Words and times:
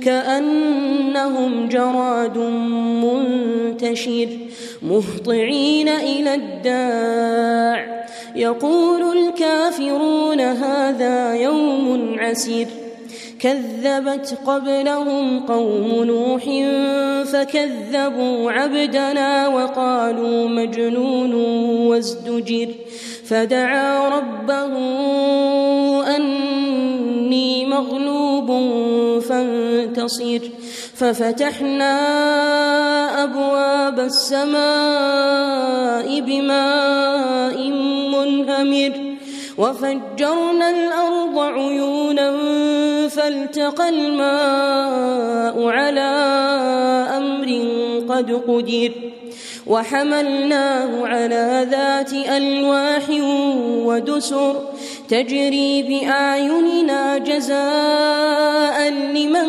كأنهم 0.00 1.68
جراد 1.68 2.38
منتشر 3.04 4.28
مهطعين 4.82 5.88
إلى 5.88 6.34
الداع. 6.34 8.06
يقول 8.36 9.18
الكافرون 9.18 10.40
هذا 10.40 11.34
يوم 11.34 12.16
عسير. 12.18 12.66
كذبت 13.40 14.38
قبلهم 14.46 15.40
قوم 15.40 16.04
نوح 16.04 16.44
فكذبوا 17.24 18.52
عبدنا 18.52 19.48
وقالوا 19.48 20.48
مجنون 20.48 21.34
وازدجر. 21.86 22.68
فدعا 23.24 24.08
ربه 24.08 24.76
أني 26.16 27.66
مغلوب 27.66 28.50
فانتصر 30.10 30.50
ففتحنا 30.94 31.94
أبواب 33.24 34.00
السماء 34.00 34.60
بماء 36.20 37.70
منهمر. 38.14 39.16
وفجرنا 39.58 40.70
الأرض 40.70 41.38
عيونا 41.38 42.36
فالتقى 43.08 43.88
الماء 43.88 45.66
على 45.68 46.10
أمر 47.16 47.48
قد 48.14 48.32
قدر. 48.32 48.92
وحملناه 49.66 51.06
على 51.06 51.66
ذات 51.70 52.12
ألواح 52.12 53.02
ودسر. 53.84 54.62
تجري 55.08 55.82
بأعيننا 55.82 57.18
جزاء 57.18 58.88
لمن 58.90 59.48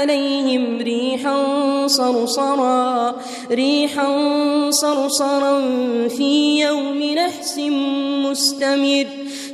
عليهم 0.00 0.78
ريحا 0.78 1.36
صرصرا 1.86 3.14
ريحا 3.50 4.10
صرصرا 4.70 5.60
في 6.08 6.60
يوم 6.60 7.02
نحس 7.02 7.58
مستمر. 8.24 9.06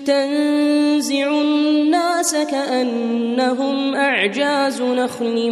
تنزع 0.07 1.31
الناس 1.31 2.35
كأنهم 2.35 3.95
أعجاز 3.95 4.83
نخل 4.83 5.51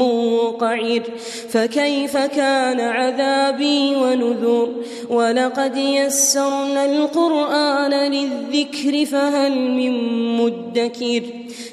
منقعر 0.00 1.02
فكيف 1.48 2.16
كان 2.16 2.80
عذابي 2.80 3.96
ونذر؟ 3.96 4.68
ولقد 5.10 5.76
يسرنا 5.76 6.84
القرآن 6.84 8.12
للذكر 8.12 9.06
فهل 9.06 9.60
من 9.60 9.92
مدكر؟ 10.36 11.22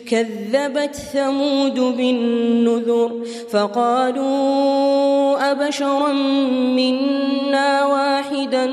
كذبت 0.10 0.96
ثمود 0.96 1.80
بالنذر 1.80 3.12
فقالوا 3.52 5.52
أبشرا 5.52 6.14
منا 6.78 7.86
واحدا 7.86 8.66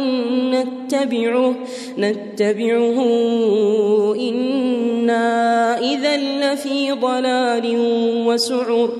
نتبعه 0.54 1.54
نتبعه 1.98 2.98
إنا 4.14 5.78
إذا 5.78 6.16
لفي 6.16 6.92
ضلال 6.92 7.76
وسعر. 8.26 8.90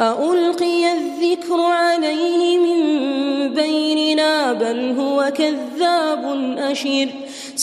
ألقي 0.00 0.92
الذكر 0.92 1.60
عليه 1.60 2.58
من 2.58 2.80
بيننا 3.54 4.52
بل 4.52 4.94
هو 4.98 5.32
كذاب 5.36 6.54
أشر. 6.58 7.08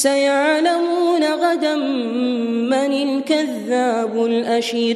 سيعلمون 0.02 1.24
غدا 1.24 1.76
من 1.76 2.94
الكذاب 2.94 4.26
الأشر 4.26 4.96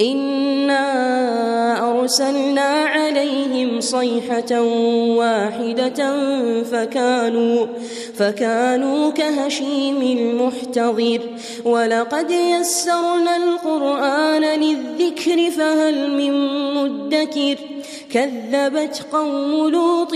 إنا 0.00 0.84
أرسلنا 1.90 2.60
عليهم 2.60 3.80
صيحة 3.80 4.60
واحدة 5.16 6.14
فكانوا 6.62 7.66
فكانوا 8.14 9.10
كهشيم 9.10 10.02
المحتضر 10.02 11.20
ولقد 11.64 12.30
يسرنا 12.30 13.36
القرآن 13.36 14.60
للذكر 14.60 15.50
فهل 15.50 16.10
من 16.10 16.32
مدكر 16.74 17.56
كذبت 18.14 19.06
قوم 19.12 19.68
لوط 19.68 20.12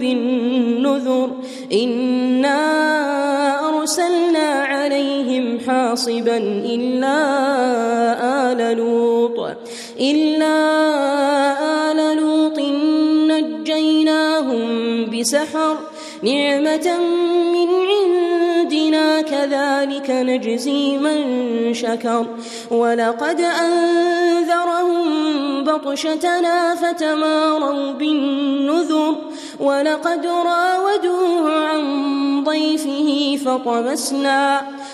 بالنذر 0.00 1.30
إنا 1.72 2.58
أرسلنا 3.68 4.48
عليهم 4.48 5.60
حاصبا 5.66 6.36
إلا 6.74 7.16
آل 8.52 8.76
لوط 8.76 9.56
إلا 10.00 10.56
آل 11.90 12.16
لوط 12.16 12.58
نجيناهم 13.30 14.70
بسحر 15.10 15.76
نعمة 16.22 16.98
من 17.52 17.68
عندنا 18.94 19.20
كذلك 19.22 20.10
نجزي 20.10 20.98
من 20.98 21.74
شكر 21.74 22.26
ولقد 22.70 23.40
أنذرهم 23.40 25.04
بطشتنا 25.64 26.74
فتماروا 26.74 27.92
بالنذر 27.92 29.16
ولقد 29.60 30.26
راودوه 30.26 31.66
عن 31.66 32.44
ضيفه 32.44 33.38
فطمسنا 33.44 34.62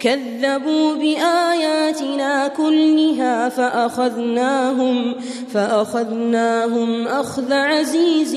كذبوا 0.00 0.94
بآياتنا 0.94 2.48
كلها 2.48 3.48
فأخذناهم 3.48 5.14
فأخذناهم 5.54 7.06
أخذ 7.06 7.52
عزيز 7.52 8.36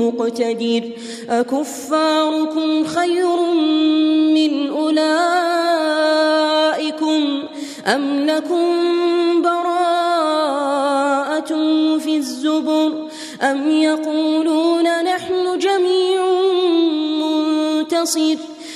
مقتدر. 0.00 0.90
أكفاركم 1.30 2.84
خير 2.84 3.36
من 4.34 4.70
أولئكم 4.70 5.14
أم 7.86 8.26
لكم 8.26 8.64
براءة 9.42 10.74
في 11.98 12.16
الزبر 12.16 13.08
أم 13.42 13.70
يقولون 13.70 15.04
نحن 15.04 15.58
جميع 15.58 16.24
منتصر 17.20 18.53